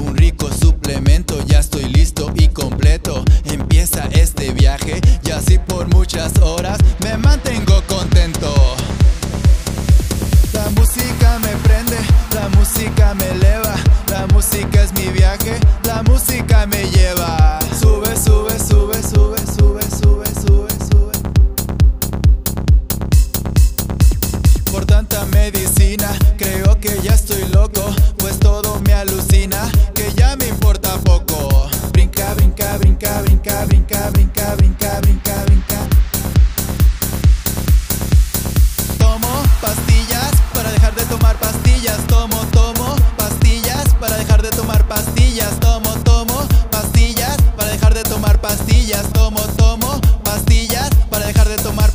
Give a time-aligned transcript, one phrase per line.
[0.00, 3.24] un rico suplemento, ya estoy listo y completo.
[3.44, 8.54] Empieza este viaje y así por muchas horas me mantengo contento.
[10.52, 11.98] La música me prende,
[12.34, 13.74] la música me eleva,
[14.10, 17.47] la música es mi viaje, la música me lleva.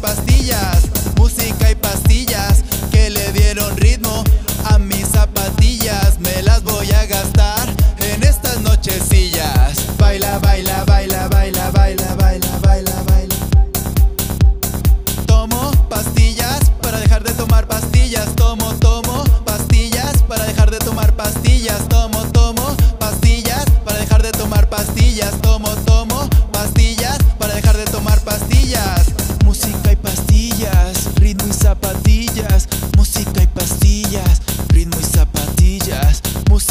[0.04, 0.33] Pastillas.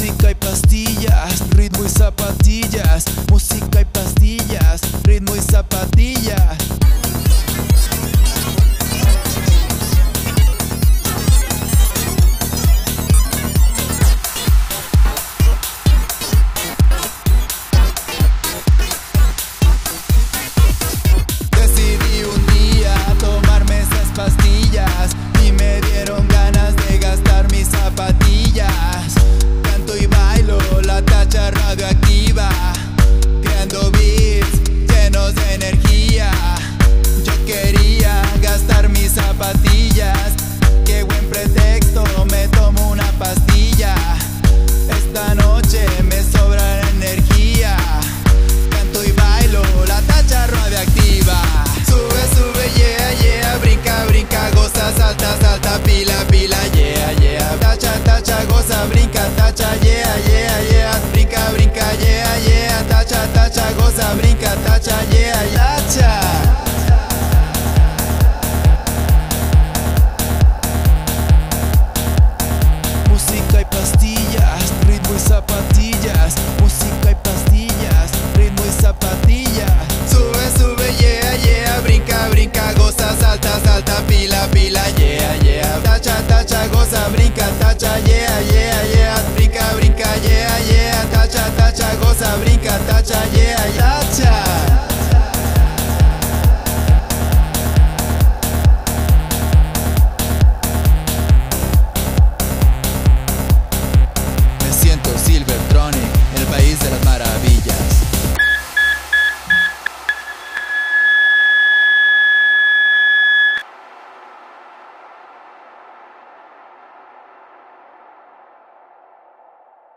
[0.02, 3.04] Música y pastillas, ritmo y zapatillas.
[3.30, 6.61] Música y pastillas, ritmo y zapatillas.
[39.42, 40.32] Zapatillas,
[41.08, 43.94] buen pretexto, me tomo una pastilla.
[44.88, 47.76] Esta noche me sobra la energía.
[48.70, 51.40] Canto y bailo la tacha radioactiva.
[51.84, 53.58] Sube, sube, yeah, yeah.
[53.58, 57.58] Brinca, brinca, goza, salta, salta, pila, pila, yeah, yeah.
[57.58, 59.74] Tacha, tacha, goza, brinca, tacha,
[83.42, 85.80] salta, salta, pila, pila, yeah, yeah.
[85.82, 89.18] Tacha, tacha, goza, brinca, tacha, yeah, yeah, yeah.
[89.34, 91.04] Brinca, brinca, yeah, yeah.
[91.12, 94.00] Tacha, tacha, goza, brinca, tacha, yeah, yeah.
[94.02, 94.51] Tacha.